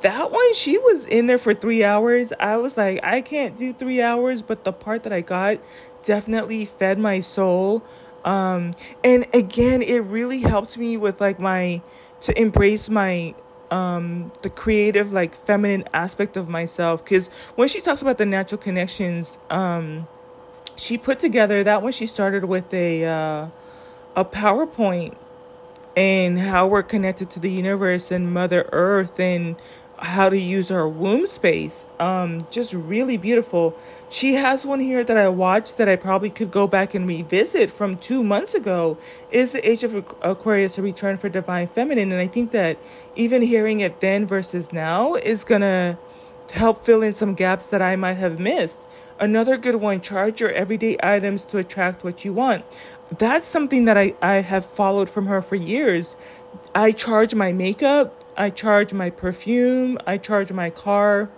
That 0.00 0.30
one, 0.30 0.52
she 0.52 0.76
was 0.76 1.06
in 1.06 1.28
there 1.28 1.38
for 1.38 1.54
three 1.54 1.82
hours. 1.82 2.32
I 2.38 2.58
was 2.58 2.76
like, 2.76 3.00
I 3.02 3.22
can't 3.22 3.56
do 3.56 3.72
three 3.72 4.02
hours, 4.02 4.42
but 4.42 4.64
the 4.64 4.72
part 4.72 5.02
that 5.04 5.12
I 5.12 5.22
got 5.22 5.58
definitely 6.02 6.66
fed 6.66 6.98
my 6.98 7.20
soul 7.20 7.82
um 8.24 8.72
and 9.02 9.26
again 9.34 9.82
it 9.82 9.98
really 9.98 10.40
helped 10.40 10.78
me 10.78 10.96
with 10.96 11.20
like 11.20 11.38
my 11.38 11.82
to 12.20 12.38
embrace 12.40 12.88
my 12.88 13.34
um 13.70 14.32
the 14.42 14.50
creative 14.50 15.12
like 15.12 15.34
feminine 15.34 15.84
aspect 15.92 16.36
of 16.36 16.48
myself. 16.48 17.04
Because 17.04 17.28
when 17.56 17.68
she 17.68 17.80
talks 17.80 18.02
about 18.02 18.18
the 18.18 18.26
natural 18.26 18.58
connections 18.60 19.38
um 19.50 20.06
she 20.76 20.98
put 20.98 21.18
together 21.18 21.62
that 21.64 21.82
when 21.82 21.92
she 21.92 22.06
started 22.06 22.44
with 22.44 22.72
a 22.72 23.04
uh 23.04 23.48
a 24.16 24.24
powerpoint 24.24 25.16
and 25.96 26.38
how 26.38 26.66
we're 26.66 26.82
connected 26.82 27.30
to 27.30 27.40
the 27.40 27.50
universe 27.50 28.10
and 28.10 28.32
mother 28.32 28.68
earth 28.72 29.18
and 29.20 29.56
how 30.04 30.28
to 30.28 30.38
use 30.38 30.70
our 30.70 30.88
womb 30.88 31.26
space. 31.26 31.86
Um, 31.98 32.46
just 32.50 32.72
really 32.74 33.16
beautiful. 33.16 33.76
She 34.08 34.34
has 34.34 34.64
one 34.64 34.80
here 34.80 35.02
that 35.02 35.16
I 35.16 35.28
watched 35.28 35.78
that 35.78 35.88
I 35.88 35.96
probably 35.96 36.30
could 36.30 36.50
go 36.50 36.66
back 36.66 36.94
and 36.94 37.08
revisit 37.08 37.70
from 37.70 37.96
two 37.96 38.22
months 38.22 38.54
ago. 38.54 38.98
Is 39.30 39.52
the 39.52 39.68
Age 39.68 39.82
of 39.82 39.94
Aquarius 40.22 40.78
a 40.78 40.82
return 40.82 41.16
for 41.16 41.28
divine 41.28 41.68
feminine? 41.68 42.12
And 42.12 42.20
I 42.20 42.26
think 42.26 42.50
that 42.52 42.78
even 43.16 43.42
hearing 43.42 43.80
it 43.80 44.00
then 44.00 44.26
versus 44.26 44.72
now 44.72 45.14
is 45.14 45.42
gonna 45.42 45.98
help 46.52 46.84
fill 46.84 47.02
in 47.02 47.14
some 47.14 47.34
gaps 47.34 47.66
that 47.66 47.82
I 47.82 47.96
might 47.96 48.18
have 48.18 48.38
missed. 48.38 48.82
Another 49.18 49.56
good 49.56 49.76
one, 49.76 50.00
charge 50.00 50.40
your 50.40 50.50
everyday 50.50 50.96
items 51.02 51.44
to 51.46 51.58
attract 51.58 52.04
what 52.04 52.24
you 52.24 52.32
want. 52.32 52.64
That's 53.16 53.46
something 53.46 53.84
that 53.84 53.96
I, 53.96 54.14
I 54.20 54.36
have 54.36 54.66
followed 54.66 55.08
from 55.08 55.26
her 55.26 55.40
for 55.40 55.54
years. 55.54 56.16
I 56.74 56.92
charge 56.92 57.34
my 57.34 57.52
makeup 57.52 58.23
I 58.36 58.50
charge 58.50 58.92
my 58.92 59.10
perfume, 59.10 59.98
I 60.06 60.18
charge 60.18 60.52
my 60.52 60.70
car. 60.70 61.30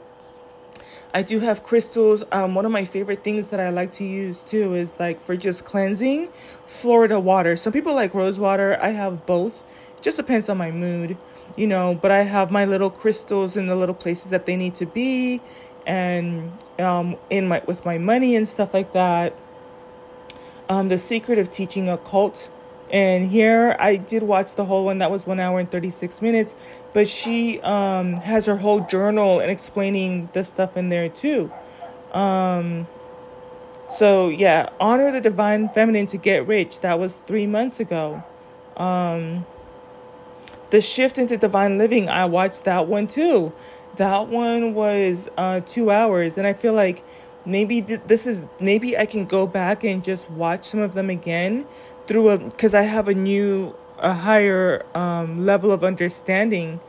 I 1.12 1.22
do 1.22 1.40
have 1.40 1.62
crystals. 1.62 2.24
Um, 2.30 2.54
one 2.54 2.66
of 2.66 2.72
my 2.72 2.84
favorite 2.84 3.24
things 3.24 3.48
that 3.48 3.60
I 3.60 3.70
like 3.70 3.92
to 3.94 4.04
use 4.04 4.42
too 4.42 4.74
is 4.74 5.00
like 5.00 5.20
for 5.20 5.36
just 5.36 5.64
cleansing, 5.64 6.28
Florida 6.66 7.18
water. 7.18 7.56
Some 7.56 7.72
people 7.72 7.94
like 7.94 8.12
rose 8.14 8.38
water. 8.38 8.78
I 8.80 8.90
have 8.90 9.24
both. 9.24 9.62
It 9.96 10.02
just 10.02 10.16
depends 10.16 10.48
on 10.48 10.58
my 10.58 10.70
mood, 10.70 11.16
you 11.56 11.66
know. 11.66 11.94
But 11.94 12.10
I 12.10 12.24
have 12.24 12.50
my 12.50 12.64
little 12.64 12.90
crystals 12.90 13.56
in 13.56 13.66
the 13.66 13.76
little 13.76 13.94
places 13.94 14.30
that 14.30 14.46
they 14.46 14.56
need 14.56 14.74
to 14.76 14.86
be, 14.86 15.40
and 15.86 16.52
um, 16.78 17.16
in 17.30 17.48
my 17.48 17.62
with 17.66 17.84
my 17.84 17.98
money 17.98 18.36
and 18.36 18.48
stuff 18.48 18.74
like 18.74 18.92
that. 18.92 19.34
Um, 20.68 20.88
the 20.88 20.98
secret 20.98 21.38
of 21.38 21.50
teaching 21.50 21.88
a 21.88 21.96
cult 21.96 22.50
and 22.90 23.30
here 23.30 23.74
I 23.78 23.96
did 23.96 24.22
watch 24.22 24.54
the 24.54 24.64
whole 24.64 24.84
one. 24.84 24.98
That 24.98 25.10
was 25.10 25.26
one 25.26 25.40
hour 25.40 25.58
and 25.58 25.70
36 25.70 26.22
minutes. 26.22 26.54
But 26.92 27.08
she 27.08 27.60
um, 27.60 28.16
has 28.18 28.46
her 28.46 28.56
whole 28.56 28.80
journal 28.80 29.40
and 29.40 29.50
explaining 29.50 30.28
the 30.32 30.44
stuff 30.44 30.76
in 30.76 30.88
there 30.88 31.08
too. 31.08 31.50
Um, 32.12 32.86
so, 33.88 34.28
yeah, 34.28 34.68
honor 34.80 35.12
the 35.12 35.20
divine 35.20 35.68
feminine 35.68 36.06
to 36.06 36.16
get 36.16 36.46
rich. 36.46 36.80
That 36.80 36.98
was 36.98 37.16
three 37.16 37.46
months 37.46 37.80
ago. 37.80 38.22
Um, 38.76 39.46
the 40.70 40.80
shift 40.80 41.18
into 41.18 41.36
divine 41.36 41.78
living, 41.78 42.08
I 42.08 42.24
watched 42.24 42.64
that 42.64 42.86
one 42.86 43.06
too. 43.08 43.52
That 43.96 44.28
one 44.28 44.74
was 44.74 45.28
uh, 45.36 45.60
two 45.60 45.90
hours. 45.90 46.38
And 46.38 46.46
I 46.46 46.52
feel 46.52 46.72
like 46.72 47.04
maybe 47.44 47.82
th- 47.82 48.00
this 48.06 48.26
is, 48.26 48.46
maybe 48.60 48.96
I 48.96 49.06
can 49.06 49.24
go 49.24 49.46
back 49.46 49.84
and 49.84 50.02
just 50.02 50.30
watch 50.30 50.66
some 50.66 50.80
of 50.80 50.94
them 50.94 51.10
again 51.10 51.66
through 52.06 52.28
a 52.30 52.38
because 52.38 52.74
I 52.74 52.82
have 52.82 53.08
a 53.08 53.14
new 53.14 53.74
a 53.98 54.14
higher 54.14 54.84
um, 54.94 55.44
level 55.44 55.72
of 55.72 55.82
understanding 55.82 56.80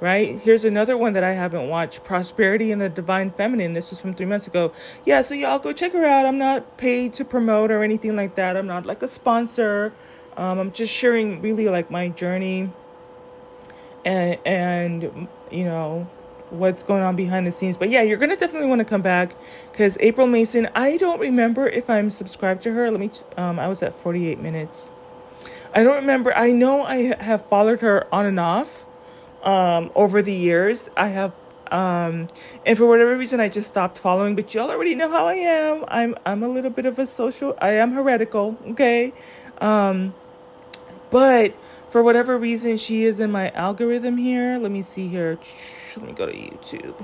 right? 0.00 0.40
Here's 0.40 0.64
another 0.64 0.96
one 0.96 1.12
that 1.12 1.22
i 1.22 1.32
haven't 1.32 1.68
watched 1.68 2.02
prosperity 2.04 2.72
and 2.72 2.80
the 2.80 2.88
divine 2.88 3.30
feminine. 3.30 3.74
This 3.74 3.90
was 3.90 4.00
from 4.00 4.14
three 4.14 4.26
months 4.26 4.46
ago. 4.46 4.72
Yeah 5.04 5.20
so 5.20 5.34
y'all 5.34 5.58
go 5.58 5.72
check 5.72 5.92
her 5.92 6.04
out. 6.04 6.26
I'm 6.26 6.38
not 6.38 6.78
paid 6.78 7.12
to 7.14 7.24
promote 7.24 7.70
or 7.70 7.82
anything 7.82 8.16
like 8.16 8.34
that. 8.34 8.56
I'm 8.56 8.66
not 8.66 8.86
like 8.86 9.02
a 9.02 9.08
sponsor. 9.08 9.92
Um, 10.36 10.58
i'm 10.58 10.72
just 10.72 10.92
sharing 10.92 11.42
really 11.42 11.68
like 11.68 11.90
my 11.90 12.08
journey. 12.08 12.70
And 14.04 14.38
and 14.46 15.28
you 15.50 15.64
know 15.64 16.08
what's 16.50 16.82
going 16.82 17.02
on 17.02 17.16
behind 17.16 17.46
the 17.46 17.52
scenes. 17.52 17.76
But 17.76 17.90
yeah, 17.90 18.02
you're 18.02 18.18
gonna 18.18 18.36
definitely 18.36 18.68
want 18.68 18.80
to 18.80 18.84
come 18.84 19.02
back 19.02 19.34
because 19.70 19.96
April 20.00 20.26
Mason. 20.26 20.68
I 20.74 20.96
don't 20.96 21.20
remember 21.20 21.68
if 21.68 21.88
I'm 21.88 22.10
subscribed 22.10 22.62
to 22.62 22.72
her. 22.72 22.90
Let 22.90 23.00
me. 23.00 23.10
Um, 23.36 23.58
I 23.58 23.68
was 23.68 23.82
at 23.82 23.94
48 23.94 24.40
minutes. 24.40 24.90
I 25.74 25.84
don't 25.84 25.96
remember. 25.96 26.36
I 26.36 26.50
know 26.50 26.82
I 26.82 27.14
have 27.22 27.46
followed 27.46 27.80
her 27.80 28.12
on 28.12 28.26
and 28.26 28.40
off 28.40 28.86
um, 29.42 29.90
over 29.94 30.22
the 30.22 30.32
years. 30.32 30.90
I 30.96 31.08
have, 31.08 31.34
um, 31.70 32.26
and 32.66 32.76
for 32.76 32.86
whatever 32.86 33.16
reason, 33.16 33.40
I 33.40 33.48
just 33.48 33.68
stopped 33.68 33.98
following. 33.98 34.34
But 34.34 34.52
y'all 34.52 34.70
already 34.70 34.94
know 34.94 35.10
how 35.10 35.26
I 35.26 35.34
am. 35.34 35.84
I'm 35.88 36.16
I'm 36.26 36.42
a 36.42 36.48
little 36.48 36.70
bit 36.70 36.86
of 36.86 36.98
a 36.98 37.06
social. 37.06 37.56
I 37.60 37.70
am 37.72 37.92
heretical. 37.92 38.58
Okay, 38.70 39.12
um, 39.60 40.14
but 41.10 41.54
for 41.88 42.02
whatever 42.02 42.38
reason, 42.38 42.76
she 42.76 43.04
is 43.04 43.20
in 43.20 43.30
my 43.30 43.50
algorithm 43.50 44.16
here. 44.16 44.58
Let 44.58 44.70
me 44.70 44.82
see 44.82 45.08
here. 45.08 45.38
Let 45.96 46.06
me 46.06 46.12
go 46.12 46.26
to 46.26 46.32
YouTube. 46.32 46.94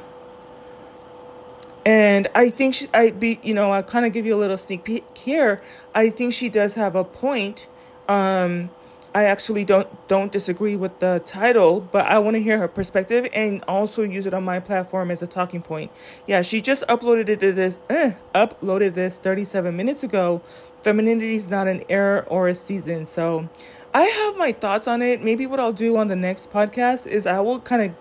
And 1.84 2.26
I 2.34 2.50
think 2.50 2.74
she, 2.74 2.88
I 2.92 3.10
be, 3.10 3.38
you 3.42 3.54
know, 3.54 3.70
I'll 3.70 3.82
kind 3.82 4.06
of 4.06 4.12
give 4.12 4.26
you 4.26 4.34
a 4.34 4.38
little 4.38 4.58
sneak 4.58 4.84
peek 4.84 5.04
here. 5.16 5.60
I 5.94 6.10
think 6.10 6.34
she 6.34 6.48
does 6.48 6.74
have 6.74 6.96
a 6.96 7.04
point. 7.04 7.68
Um, 8.08 8.70
I 9.14 9.24
actually 9.24 9.64
don't 9.64 9.88
don't 10.08 10.30
disagree 10.30 10.76
with 10.76 10.98
the 10.98 11.22
title, 11.24 11.80
but 11.80 12.06
I 12.06 12.18
want 12.18 12.34
to 12.36 12.42
hear 12.42 12.58
her 12.58 12.68
perspective 12.68 13.28
and 13.32 13.64
also 13.66 14.02
use 14.02 14.26
it 14.26 14.34
on 14.34 14.44
my 14.44 14.60
platform 14.60 15.10
as 15.10 15.22
a 15.22 15.26
talking 15.26 15.62
point. 15.62 15.90
Yeah, 16.26 16.42
she 16.42 16.60
just 16.60 16.82
uploaded 16.86 17.28
it 17.28 17.40
this 17.40 17.78
eh, 17.88 18.12
uploaded 18.34 18.94
this 18.94 19.14
37 19.16 19.74
minutes 19.74 20.02
ago 20.02 20.42
femininity 20.86 21.34
is 21.34 21.50
not 21.50 21.66
an 21.66 21.82
era 21.88 22.24
or 22.28 22.46
a 22.46 22.54
season. 22.54 23.06
So 23.06 23.48
I 23.96 24.02
have 24.02 24.36
my 24.36 24.52
thoughts 24.52 24.86
on 24.86 25.00
it. 25.00 25.22
Maybe 25.22 25.46
what 25.46 25.58
I'll 25.58 25.72
do 25.72 25.96
on 25.96 26.08
the 26.08 26.16
next 26.16 26.52
podcast 26.52 27.06
is 27.06 27.24
I 27.26 27.40
will 27.40 27.60
kind 27.60 27.80
of 27.80 27.96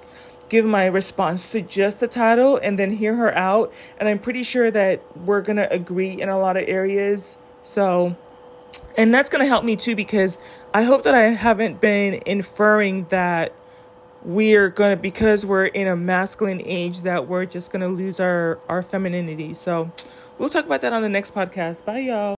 give 0.49 0.65
my 0.65 0.87
response 0.87 1.51
to 1.51 1.61
just 1.61 2.01
the 2.01 2.07
title 2.09 2.57
and 2.57 2.77
then 2.77 2.91
hear 2.91 3.15
her 3.15 3.33
out. 3.33 3.71
And 3.97 4.09
I'm 4.09 4.19
pretty 4.19 4.43
sure 4.43 4.69
that 4.71 5.01
we're 5.15 5.39
going 5.39 5.55
to 5.55 5.71
agree 5.71 6.21
in 6.21 6.27
a 6.27 6.37
lot 6.37 6.57
of 6.57 6.65
areas. 6.67 7.37
So, 7.63 8.17
and 8.97 9.13
that's 9.13 9.29
going 9.29 9.41
to 9.41 9.47
help 9.47 9.63
me 9.63 9.77
too 9.77 9.95
because 9.95 10.37
I 10.73 10.83
hope 10.83 11.03
that 11.03 11.15
I 11.15 11.27
haven't 11.27 11.79
been 11.79 12.21
inferring 12.25 13.05
that 13.05 13.53
we're 14.21 14.67
going 14.67 14.97
to, 14.97 15.01
because 15.01 15.45
we're 15.45 15.67
in 15.67 15.87
a 15.87 15.95
masculine 15.95 16.61
age, 16.65 17.03
that 17.03 17.29
we're 17.29 17.45
just 17.45 17.71
going 17.71 17.83
to 17.83 17.87
lose 17.87 18.19
our, 18.19 18.59
our 18.67 18.83
femininity. 18.83 19.53
So, 19.53 19.93
we'll 20.37 20.49
talk 20.49 20.65
about 20.65 20.81
that 20.81 20.91
on 20.91 21.03
the 21.03 21.09
next 21.09 21.33
podcast. 21.33 21.85
Bye, 21.85 21.99
y'all. 21.99 22.33